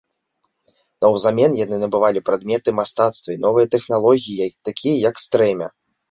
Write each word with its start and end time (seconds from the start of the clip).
Наўзамен 1.05 1.51
яны 1.65 1.75
набывалі 1.83 2.23
прадметы 2.29 2.69
мастацтва 2.79 3.29
і 3.35 3.41
новыя 3.45 3.67
тэхналогіі, 3.75 4.47
такія, 4.71 4.95
як 5.09 5.15
стрэмя. 5.25 5.67